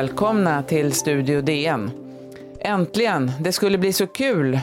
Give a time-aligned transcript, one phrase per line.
[0.00, 1.90] Välkomna till Studio DN.
[2.60, 3.32] Äntligen!
[3.40, 4.60] Det skulle bli så kul!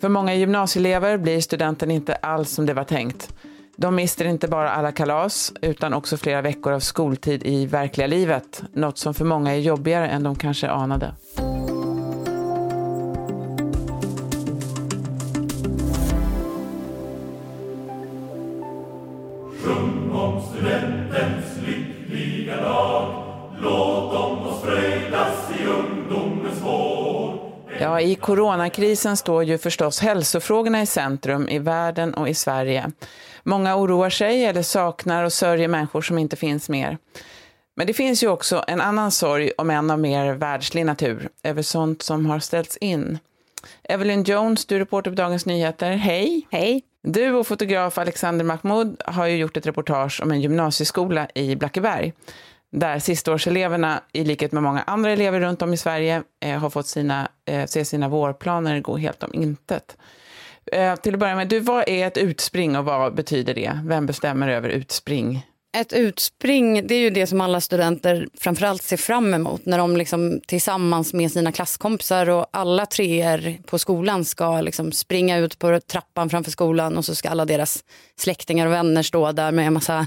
[0.00, 3.34] För många gymnasieelever blir studenten inte alls som det var tänkt.
[3.76, 8.62] De mister inte bara alla kalas, utan också flera veckor av skoltid i verkliga livet.
[8.72, 11.14] Något som för många är jobbigare än de kanske anade.
[27.96, 32.90] Ja, i coronakrisen står ju förstås hälsofrågorna i centrum i världen och i Sverige.
[33.42, 36.98] Många oroar sig eller saknar och sörjer människor som inte finns mer.
[37.76, 41.62] Men det finns ju också en annan sorg, om en av mer världslig natur, över
[41.62, 43.18] sånt som har ställts in.
[43.82, 45.90] Evelyn Jones, du är reporter på Dagens Nyheter.
[45.90, 46.46] Hej!
[46.50, 46.82] Hej!
[47.02, 52.12] Du och fotograf Alexander Mahmoud har ju gjort ett reportage om en gymnasieskola i Blackeberg
[52.72, 56.86] där sistaårseleverna, i likhet med många andra elever runt om i Sverige, eh, har fått
[56.86, 59.96] sina, eh, se sina vårplaner gå helt om intet.
[60.72, 63.80] Eh, till att börja med, du, vad är ett utspring och vad betyder det?
[63.84, 65.46] Vem bestämmer över utspring?
[65.76, 69.96] Ett utspring det är ju det som alla studenter framförallt ser fram emot när de
[69.96, 75.80] liksom tillsammans med sina klasskompisar och alla treor på skolan ska liksom springa ut på
[75.80, 77.84] trappan framför skolan och så ska alla deras
[78.18, 80.06] släktingar och vänner stå där med en massa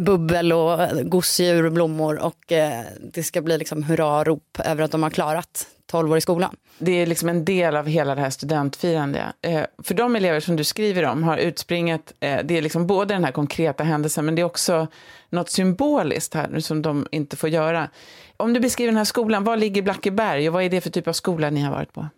[0.00, 0.78] bubbel och
[1.10, 5.66] gosedjur och blommor och eh, det ska bli liksom hurrarop över att de har klarat
[5.86, 6.56] 12 år i skolan.
[6.78, 9.24] Det är liksom en del av hela det här studentfirandet.
[9.42, 13.14] Eh, för de elever som du skriver om har utspringet, eh, det är liksom både
[13.14, 14.86] den här konkreta händelsen men det är också
[15.30, 17.88] något symboliskt här som de inte får göra.
[18.36, 21.08] Om du beskriver den här skolan, var ligger Blackeberg och vad är det för typ
[21.08, 22.08] av skola ni har varit på?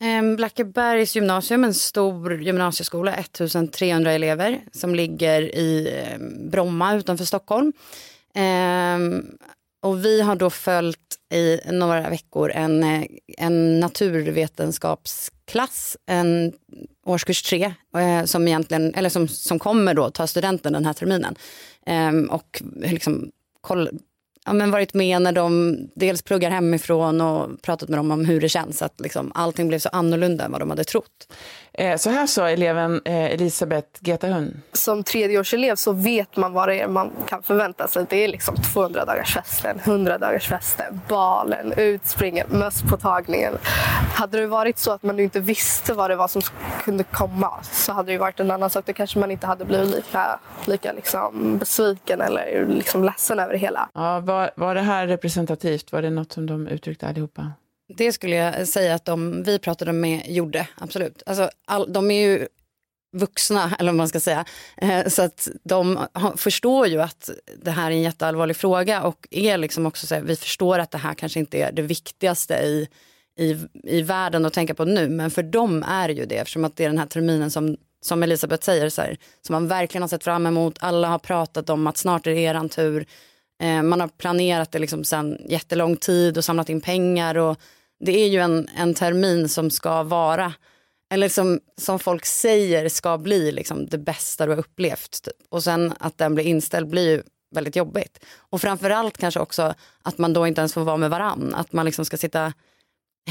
[0.00, 7.72] Ehm, Blackebergs gymnasium, en stor gymnasieskola, 1300 elever som ligger i ehm, Bromma utanför Stockholm.
[8.34, 9.24] Ehm,
[9.82, 10.98] och vi har då följt
[11.32, 13.04] i några veckor en, eh,
[13.38, 16.52] en naturvetenskapsklass, en
[17.06, 21.36] årskurs tre, eh, som, egentligen, eller som, som kommer då ta studenten den här terminen.
[22.30, 23.30] Och liksom
[23.60, 23.90] koll,
[24.46, 28.40] ja, men varit med när de dels pluggar hemifrån och pratat med dem om hur
[28.40, 31.32] det känns att liksom, allting blev så annorlunda än vad de hade trott.
[31.78, 34.62] Eh, så här sa eleven eh, Elisabeth Getahun.
[34.72, 38.06] Som tredjeårselev så vet man vad det är man kan förvänta sig.
[38.08, 43.58] Det är liksom 200 dagars festen, 100 dagars festen, balen, utspringen, mösspåtagningen.
[44.14, 46.42] Hade det varit så att man inte visste vad det var som
[46.84, 48.86] kunde komma så hade det varit en annan sak.
[48.86, 53.58] Då kanske man inte hade blivit lika, lika liksom besviken eller liksom ledsen över det
[53.58, 53.88] hela.
[53.94, 55.92] Ja, var, var det här representativt?
[55.92, 57.52] Var det något som de uttryckte allihopa?
[57.88, 61.22] Det skulle jag säga att de vi pratade med gjorde, absolut.
[61.26, 62.48] Alltså, all, de är ju
[63.16, 64.44] vuxna, eller vad man ska säga.
[64.76, 67.30] Eh, så att de förstår ju att
[67.62, 70.90] det här är en jätteallvarlig fråga och är liksom också så här, vi förstår att
[70.90, 72.88] det här kanske inte är det viktigaste i,
[73.38, 76.64] i, i världen att tänka på nu, men för dem är det ju det eftersom
[76.64, 80.02] att det är den här terminen som, som Elisabeth säger, så här, som man verkligen
[80.02, 80.76] har sett fram emot.
[80.80, 83.06] Alla har pratat om att snart är det eran tur.
[83.62, 87.60] Eh, man har planerat det liksom sedan jättelång tid och samlat in pengar och
[88.00, 90.52] det är ju en, en termin som ska vara,
[91.10, 95.22] eller som, som folk säger ska bli liksom det bästa du har upplevt.
[95.22, 95.34] Typ.
[95.48, 97.22] Och sen att den blir inställd blir ju
[97.54, 98.24] väldigt jobbigt.
[98.36, 101.54] Och framförallt kanske också att man då inte ens får vara med varann.
[101.54, 102.52] Att man liksom ska sitta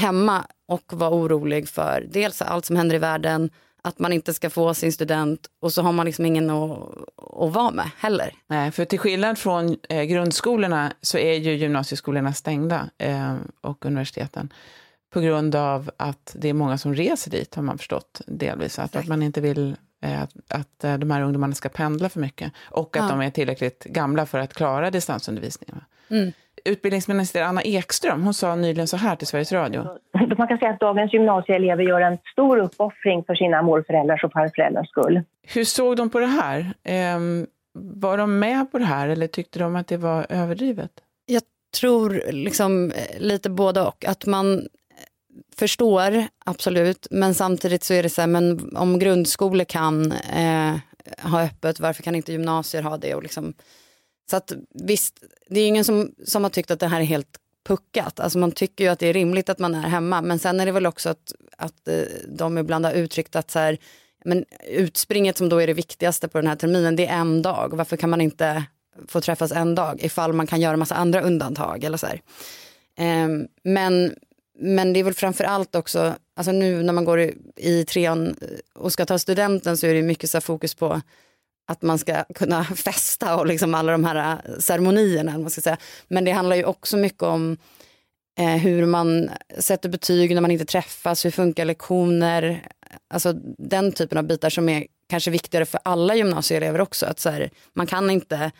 [0.00, 3.50] hemma och vara orolig för dels allt som händer i världen,
[3.86, 6.78] att man inte ska få sin student och så har man liksom ingen att,
[7.16, 8.34] att vara med heller.
[8.46, 14.52] Nej, för till skillnad från eh, grundskolorna så är ju gymnasieskolorna stängda eh, och universiteten
[15.12, 18.78] på grund av att det är många som reser dit, har man förstått delvis.
[18.78, 22.20] Att, att man inte vill eh, att, att eh, de här ungdomarna ska pendla för
[22.20, 23.08] mycket och att ja.
[23.08, 25.80] de är tillräckligt gamla för att klara distansundervisningen.
[26.08, 26.32] Mm
[26.66, 29.86] utbildningsminister Anna Ekström hon sa nyligen så här till Sveriges Radio.
[30.38, 34.88] Man kan säga att dagens gymnasieelever gör en stor uppoffring för sina morföräldrars och farföräldrars
[34.88, 35.22] skull.
[35.42, 36.74] Hur såg de på det här?
[36.84, 37.46] Ehm,
[37.78, 40.90] var de med på det här eller tyckte de att det var överdrivet?
[41.26, 41.42] Jag
[41.80, 44.04] tror liksom lite både och.
[44.04, 44.68] Att man
[45.56, 50.74] förstår, absolut, men samtidigt så är det så här, men om grundskolor kan eh,
[51.22, 53.14] ha öppet, varför kan inte gymnasier ha det?
[53.14, 53.54] Och liksom,
[54.30, 57.38] så att visst, det är ingen som, som har tyckt att det här är helt
[57.66, 58.20] puckat.
[58.20, 60.22] Alltså man tycker ju att det är rimligt att man är hemma.
[60.22, 63.58] Men sen är det väl också att, att eh, de ibland har uttryckt att så
[63.58, 63.78] här,
[64.24, 67.76] men utspringet som då är det viktigaste på den här terminen, det är en dag.
[67.76, 68.64] Varför kan man inte
[69.08, 72.06] få träffas en dag ifall man kan göra massa andra undantag eller så
[72.98, 74.14] um, men,
[74.58, 78.36] men det är väl framför allt också, alltså nu när man går i, i trean
[78.74, 81.00] och ska ta studenten så är det mycket så fokus på
[81.66, 85.38] att man ska kunna festa och liksom alla de här äh, ceremonierna.
[85.38, 85.76] Man ska säga.
[86.08, 87.56] Men det handlar ju också mycket om
[88.38, 92.68] eh, hur man sätter betyg när man inte träffas, hur funkar lektioner,
[93.10, 97.06] alltså den typen av bitar som är kanske viktigare för alla gymnasieelever också.
[97.06, 98.50] Att så här, man kan inte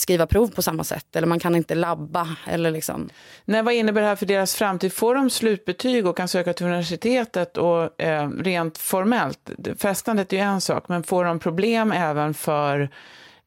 [0.00, 2.28] skriva prov på samma sätt eller man kan inte labba.
[2.46, 3.08] Eller liksom.
[3.44, 4.92] Nej, vad innebär det här för deras framtid?
[4.92, 10.42] Får de slutbetyg och kan söka till universitetet och eh, rent formellt, festandet är ju
[10.42, 12.90] en sak, men får de problem även för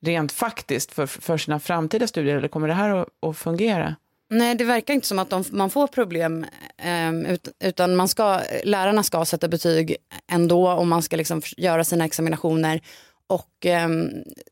[0.02, 3.96] rent faktiskt för, för sina framtida studier eller kommer det här att, att fungera?
[4.30, 6.46] Nej, det verkar inte som att de, man får problem.
[6.78, 7.38] Eh,
[7.70, 9.96] utan man ska, lärarna ska sätta betyg
[10.32, 12.82] ändå och man ska liksom göra sina examinationer.
[13.28, 13.90] Och eh,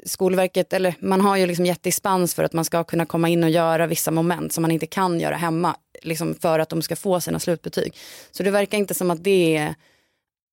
[0.05, 3.43] Skolverket, eller man har ju liksom gett dispens för att man ska kunna komma in
[3.43, 5.75] och göra vissa moment som man inte kan göra hemma.
[6.01, 7.97] Liksom för att de ska få sina slutbetyg.
[8.31, 9.75] Så det verkar inte som att det är,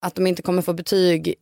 [0.01, 1.35] att de inte kommer få betyg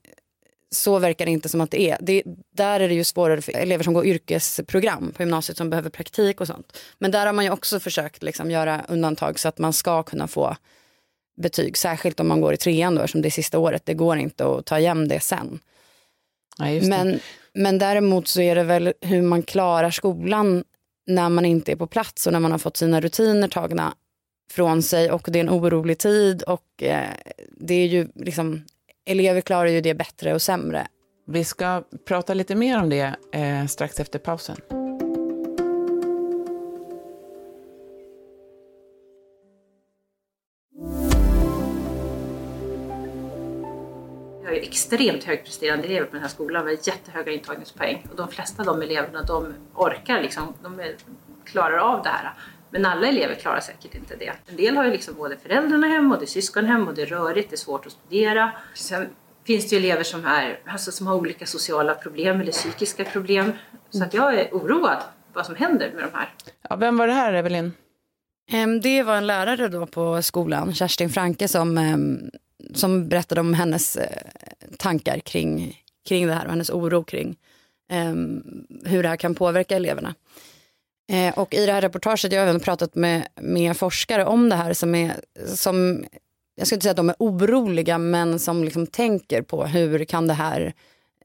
[0.72, 1.98] så verkar det inte som att det är.
[2.02, 2.24] Det,
[2.56, 6.42] där är det ju svårare för elever som går yrkesprogram på gymnasiet som behöver praktik
[6.42, 6.78] och sånt.
[6.98, 10.28] Men där har man ju också försökt liksom göra undantag så att man ska kunna
[10.28, 10.56] få
[11.42, 11.78] betyg.
[11.78, 13.86] Särskilt om man går i trean då, som det är sista året.
[13.86, 15.60] Det går inte att ta igen det sen.
[16.60, 16.66] Ja.
[16.82, 17.20] Men,
[17.54, 20.64] men däremot så är det väl hur man klarar skolan
[21.08, 23.94] när man inte är på plats och när man har fått sina rutiner tagna
[24.52, 27.10] från sig och det är en orolig tid och eh,
[27.60, 28.66] det är ju liksom
[29.06, 30.88] elever klarar ju det bättre och sämre.
[31.28, 34.58] Vi ska prata lite mer om det eh, strax efter pausen.
[44.78, 48.08] Extremt högpresterande elever på den här skolan med jättehöga intagningspoäng.
[48.10, 50.82] Och de flesta av de eleverna de orkar, liksom, de
[51.46, 52.34] klarar av det här.
[52.70, 54.34] Men alla elever klarar säkert inte det.
[54.46, 57.02] En del har ju liksom både föräldrarna hem och det är syskon hem och det
[57.02, 58.52] är rörigt, det är svårt att studera.
[58.74, 59.08] Sen
[59.48, 63.52] finns det ju elever som, är, alltså som har olika sociala problem eller psykiska problem.
[63.90, 64.98] Så att jag är oroad
[65.34, 66.30] vad som händer med de här.
[66.70, 67.74] Ja, vem var det här, Evelyn?
[68.82, 71.78] Det var en lärare då på skolan, Kerstin Franke, som,
[72.74, 74.22] som berättade om hennes eh,
[74.78, 77.36] tankar kring, kring det här och hennes oro kring
[77.92, 78.44] ehm,
[78.86, 80.16] hur det här kan påverka eleverna.
[81.12, 84.56] Eh, och i det här reportaget, jag har även pratat med, med forskare om det
[84.56, 85.14] här som är,
[85.46, 86.06] som,
[86.56, 90.28] jag skulle inte säga att de är oroliga, men som liksom tänker på hur kan
[90.28, 90.74] det här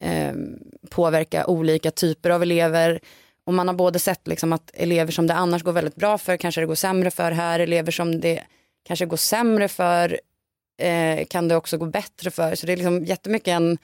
[0.00, 0.34] eh,
[0.90, 3.00] påverka olika typer av elever.
[3.44, 6.36] Och man har både sett liksom att elever som det annars går väldigt bra för
[6.36, 8.42] kanske det går sämre för här, elever som det
[8.86, 10.20] kanske går sämre för
[10.82, 12.54] eh, kan det också gå bättre för.
[12.54, 13.78] Så det är liksom jättemycket en,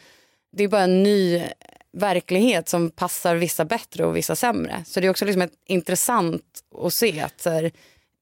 [0.53, 1.45] det är bara en ny
[1.93, 4.85] verklighet som passar vissa bättre och vissa sämre.
[4.87, 6.43] Så det är också liksom ett intressant
[6.85, 7.71] att se att så här,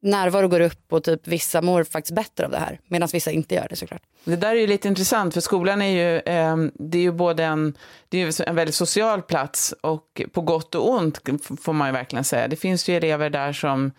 [0.02, 3.54] närvaro går upp och typ vissa mår faktiskt bättre av det här medan vissa inte
[3.54, 4.02] gör det såklart.
[4.24, 7.44] Det där är ju lite intressant för skolan är ju, eh, det är ju både
[7.44, 7.76] en,
[8.08, 11.20] det är en väldigt social plats och på gott och ont
[11.60, 12.48] får man ju verkligen säga.
[12.48, 13.92] Det finns ju elever där som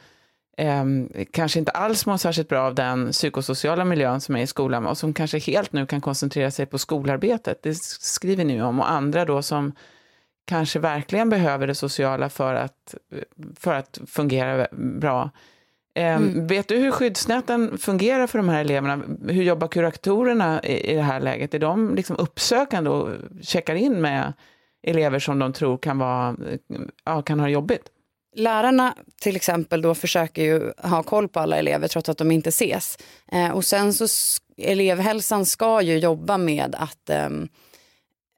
[0.57, 0.85] eh,
[1.31, 4.97] kanske inte alls mår särskilt bra av den psykosociala miljön som är i skolan och
[4.97, 7.63] som kanske helt nu kan koncentrera sig på skolarbetet.
[7.63, 8.79] Det skriver ni om.
[8.79, 9.71] Och andra då som
[10.45, 12.95] kanske verkligen behöver det sociala för att,
[13.55, 15.31] för att fungera bra.
[15.93, 16.47] Eh, mm.
[16.47, 19.01] Vet du hur skyddsnäten fungerar för de här eleverna?
[19.27, 21.53] Hur jobbar kuratorerna i, i det här läget?
[21.53, 23.09] Är de liksom uppsökande och
[23.41, 24.33] checkar in med
[24.83, 26.35] elever som de tror kan, vara,
[27.05, 27.89] ja, kan ha jobbigt?
[28.37, 32.49] Lärarna till exempel då försöker ju ha koll på alla elever trots att de inte
[32.49, 32.97] ses.
[33.31, 34.07] Eh, och sen så
[34.57, 37.29] elevhälsan ska ju jobba med att eh,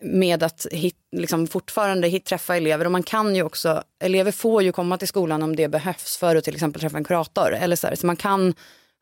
[0.01, 4.63] med att hit, liksom fortfarande hit, träffa elever och man kan ju också, elever får
[4.63, 7.75] ju komma till skolan om det behövs för att till exempel träffa en kurator eller
[7.75, 8.53] så, här, så man kan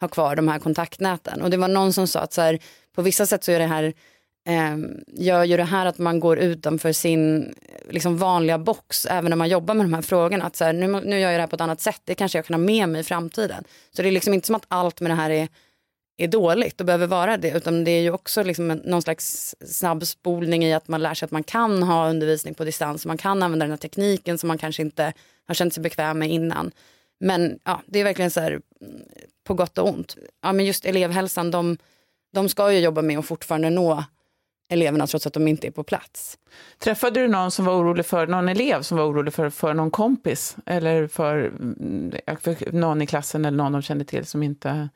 [0.01, 1.41] ha kvar de här kontaktnäten.
[1.41, 2.59] Och det var någon som sa att så här,
[2.95, 3.93] på vissa sätt så är det här
[4.47, 4.77] eh,
[5.07, 7.53] gör ju det här att man går utanför sin
[7.89, 10.45] liksom, vanliga box även när man jobbar med de här frågorna.
[10.45, 12.37] Att så här, nu, nu gör jag det här på ett annat sätt, det kanske
[12.37, 13.63] jag kan ha med mig i framtiden.
[13.91, 15.47] Så det är liksom inte som att allt med det här är,
[16.17, 19.55] är dåligt och behöver vara det, utan det är ju också liksom en, någon slags
[19.65, 23.43] snabbspolning i att man lär sig att man kan ha undervisning på distans, man kan
[23.43, 25.13] använda den här tekniken som man kanske inte
[25.47, 26.71] har känt sig bekväm med innan.
[27.19, 28.61] Men ja, det är verkligen så här
[29.43, 30.17] på gott och ont.
[30.41, 31.77] Ja, men just elevhälsan, de,
[32.33, 34.03] de ska ju jobba med att fortfarande nå
[34.69, 36.37] eleverna trots att de inte är på plats.
[36.79, 39.91] Träffade du någon som var orolig för, någon elev som var orolig för, för någon
[39.91, 44.89] kompis eller för, mm, för någon i klassen eller någon de kände till som inte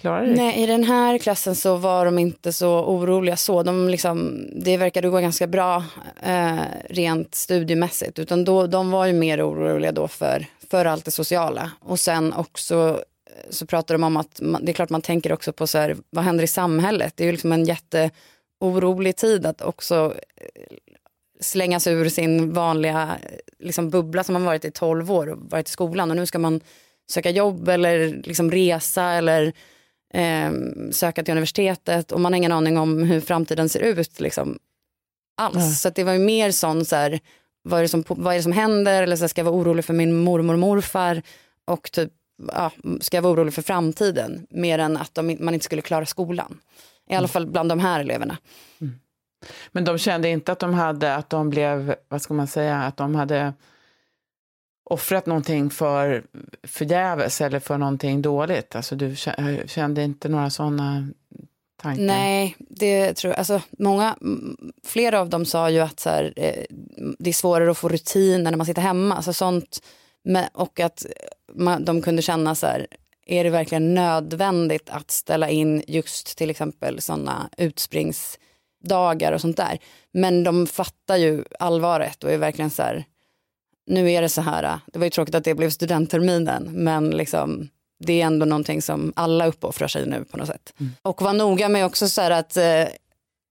[0.00, 0.34] klarade det?
[0.34, 3.62] Nej, i den här klassen så var de inte så oroliga så.
[3.62, 5.84] De liksom, det verkade gå ganska bra
[6.22, 6.58] eh,
[6.90, 11.70] rent studiemässigt, utan då, de var ju mer oroliga då för, för allt det sociala.
[11.80, 15.32] Och sen också eh, så pratar de om att man, det är klart man tänker
[15.32, 17.12] också på så här, vad händer i samhället?
[17.16, 18.10] Det är ju liksom en jätte
[18.60, 20.76] orolig tid att också eh,
[21.40, 23.18] slängas ur sin vanliga
[23.58, 26.38] liksom, bubbla som man varit i 12 år och varit i skolan och nu ska
[26.38, 26.60] man
[27.10, 29.52] söka jobb eller liksom resa eller
[30.14, 30.52] eh,
[30.90, 34.58] söka till universitetet och man har ingen aning om hur framtiden ser ut liksom,
[35.36, 35.56] alls.
[35.56, 35.70] Mm.
[35.70, 37.20] Så det var ju mer sån så här,
[37.62, 39.56] vad är det som, vad är det som händer eller så här, ska jag vara
[39.56, 41.22] orolig för min mormor och morfar
[41.64, 42.12] och typ,
[42.52, 46.06] ja, ska jag vara orolig för framtiden mer än att de, man inte skulle klara
[46.06, 46.60] skolan.
[47.08, 47.28] I alla mm.
[47.28, 48.38] fall bland de här eleverna.
[48.80, 48.94] Mm.
[49.72, 52.96] Men de kände inte att de hade, att de blev, vad ska man säga, att
[52.96, 53.52] de hade
[54.90, 56.24] offrat någonting för
[56.62, 58.76] förgäves eller för någonting dåligt?
[58.76, 59.16] Alltså du
[59.66, 61.08] kände inte några sådana
[61.82, 62.02] tankar?
[62.02, 63.38] Nej, det tror jag.
[63.38, 64.16] Alltså, många,
[64.84, 66.64] flera av dem sa ju att så här, eh,
[67.18, 69.14] det är svårare att få rutiner när man sitter hemma.
[69.14, 69.82] Alltså sånt,
[70.52, 71.06] och att
[71.54, 72.86] man, de kunde känna så här,
[73.28, 79.78] är det verkligen nödvändigt att ställa in just till exempel sådana utspringsdagar och sånt där.
[80.12, 83.04] Men de fattar ju allvaret och är verkligen så här,
[83.86, 87.68] nu är det så här, det var ju tråkigt att det blev studentterminen, men liksom,
[87.98, 90.74] det är ändå någonting som alla uppoffrar sig nu på något sätt.
[90.80, 90.92] Mm.
[91.02, 92.84] Och var noga med också så här att eh,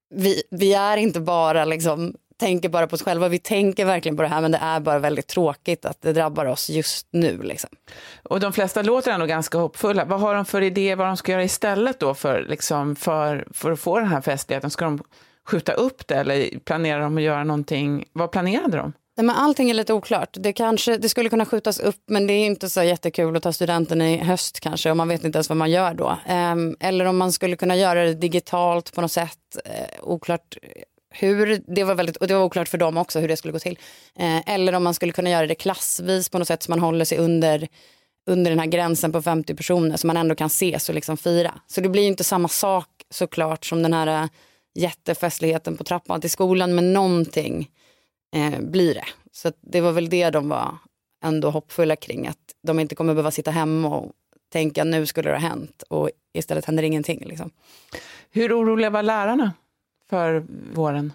[0.09, 4.23] vi, vi är inte bara liksom tänker bara på oss själva, vi tänker verkligen på
[4.23, 7.41] det här men det är bara väldigt tråkigt att det drabbar oss just nu.
[7.43, 7.69] Liksom.
[8.23, 10.05] Och de flesta låter ändå ganska hoppfulla.
[10.05, 13.71] Vad har de för idé vad de ska göra istället då för, liksom, för, för
[13.71, 14.69] att få den här festligheten?
[14.69, 15.03] Ska de
[15.47, 18.05] skjuta upp det eller planerar de att göra någonting?
[18.13, 18.93] Vad planerade de?
[19.17, 20.29] Nej, men allting är lite oklart.
[20.31, 23.53] Det, kanske, det skulle kunna skjutas upp men det är inte så jättekul att ta
[23.53, 26.17] studenten i höst kanske och man vet inte ens vad man gör då.
[26.29, 29.37] Um, eller om man skulle kunna göra det digitalt på något sätt.
[29.65, 30.57] Uh, oklart
[31.19, 33.59] hur, det var, väldigt, och det var oklart för dem också hur det skulle gå
[33.59, 33.79] till.
[34.19, 37.05] Eh, eller om man skulle kunna göra det klassvis på något sätt så man håller
[37.05, 37.67] sig under,
[38.25, 41.53] under den här gränsen på 50 personer så man ändå kan ses och liksom fira.
[41.67, 44.29] Så det blir inte samma sak såklart som den här eh,
[44.75, 47.69] jättefestligheten på trappan till skolan men någonting
[48.35, 49.05] eh, blir det.
[49.31, 50.77] Så det var väl det de var
[51.23, 52.27] ändå hoppfulla kring.
[52.27, 54.11] Att de inte kommer behöva sitta hemma och
[54.51, 57.23] tänka nu skulle det ha hänt och istället händer ingenting.
[57.25, 57.51] Liksom.
[58.31, 59.53] Hur oroliga var lärarna
[60.09, 61.13] för våren?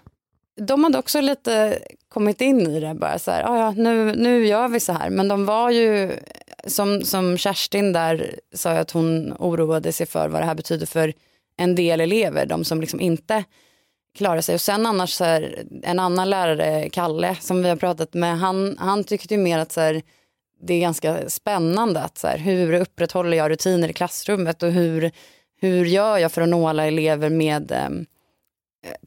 [0.55, 4.45] De hade också lite kommit in i det, bara så här, ah, ja, nu, nu
[4.45, 5.09] gör vi så här.
[5.09, 6.11] Men de var ju,
[6.67, 11.13] som, som Kerstin där sa att hon oroade sig för vad det här betyder för
[11.57, 13.43] en del elever, de som liksom inte
[14.15, 14.55] klarar sig.
[14.55, 18.77] Och sen annars så här, en annan lärare, Kalle, som vi har pratat med, han,
[18.79, 20.01] han tyckte ju mer att så här,
[20.61, 25.11] det är ganska spännande att så här, hur upprätthåller jag rutiner i klassrummet och hur,
[25.61, 27.89] hur gör jag för att nå alla elever med eh,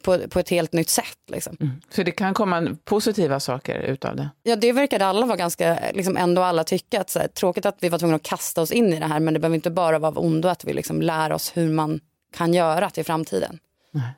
[0.03, 1.19] på, på ett helt nytt sätt.
[1.27, 1.57] Liksom.
[1.61, 1.73] Mm.
[1.91, 4.31] Så det kan komma positiva saker utav det?
[4.43, 7.77] Ja, det verkade alla vara ganska, liksom ändå alla tycka att så här, tråkigt att
[7.81, 9.99] vi var tvungna att kasta oss in i det här, men det behöver inte bara
[9.99, 12.01] vara av ondo att vi liksom lär oss hur man
[12.37, 13.59] kan göra till framtiden.
[13.91, 14.13] Nej.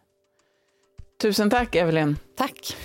[1.23, 2.17] Tusen tack, Evelyn.
[2.37, 2.77] Tack.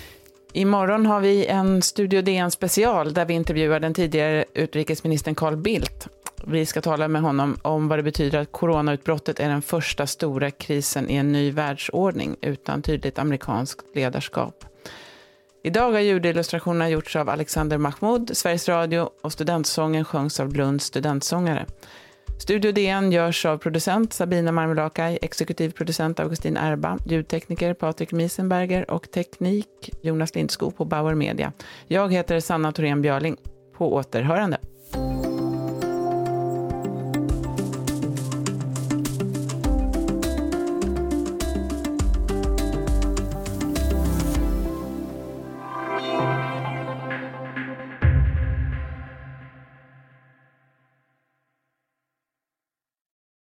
[0.52, 6.08] Imorgon har vi en Studio DN special där vi intervjuar den tidigare utrikesministern Carl Bildt.
[6.46, 10.50] Vi ska tala med honom om vad det betyder att coronautbrottet är den första stora
[10.50, 14.64] krisen i en ny världsordning utan tydligt amerikanskt ledarskap.
[15.62, 21.66] Idag har ljudillustrationerna gjorts av Alexander Mahmoud, Sveriges Radio och studentsången sjöngs av Lunds studentsångare.
[22.38, 29.10] Studio DN görs av producent Sabina Marmelakai, exekutiv producent Augustin Erba, ljudtekniker Patrik Miesenberger och
[29.10, 31.52] teknik Jonas Lindskog på Bauer Media.
[31.86, 33.36] Jag heter Sanna Thorén Björling.
[33.76, 34.58] På återhörande.